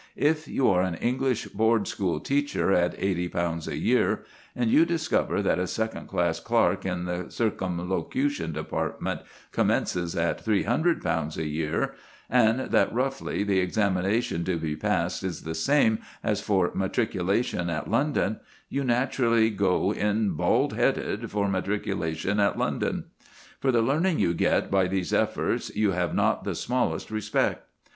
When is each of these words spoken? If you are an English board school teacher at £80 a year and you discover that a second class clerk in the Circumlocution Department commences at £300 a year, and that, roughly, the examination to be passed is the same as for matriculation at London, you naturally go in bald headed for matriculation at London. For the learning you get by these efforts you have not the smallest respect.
If 0.17 0.47
you 0.47 0.67
are 0.67 0.81
an 0.81 0.95
English 0.95 1.45
board 1.49 1.87
school 1.87 2.19
teacher 2.19 2.71
at 2.73 2.97
£80 2.99 3.67
a 3.67 3.77
year 3.77 4.23
and 4.55 4.71
you 4.71 4.83
discover 4.83 5.43
that 5.43 5.59
a 5.59 5.67
second 5.67 6.07
class 6.07 6.39
clerk 6.39 6.87
in 6.87 7.05
the 7.05 7.29
Circumlocution 7.29 8.51
Department 8.51 9.21
commences 9.51 10.15
at 10.15 10.43
£300 10.43 11.37
a 11.37 11.45
year, 11.45 11.93
and 12.31 12.71
that, 12.71 12.91
roughly, 12.91 13.43
the 13.43 13.59
examination 13.59 14.43
to 14.45 14.57
be 14.57 14.75
passed 14.75 15.21
is 15.23 15.43
the 15.43 15.53
same 15.53 15.99
as 16.23 16.41
for 16.41 16.71
matriculation 16.73 17.69
at 17.69 17.87
London, 17.87 18.39
you 18.69 18.83
naturally 18.83 19.51
go 19.51 19.91
in 19.93 20.31
bald 20.31 20.73
headed 20.73 21.29
for 21.29 21.47
matriculation 21.47 22.39
at 22.39 22.57
London. 22.57 23.03
For 23.59 23.71
the 23.71 23.83
learning 23.83 24.17
you 24.17 24.33
get 24.33 24.71
by 24.71 24.87
these 24.87 25.13
efforts 25.13 25.69
you 25.75 25.91
have 25.91 26.15
not 26.15 26.43
the 26.43 26.55
smallest 26.55 27.11
respect. 27.11 27.67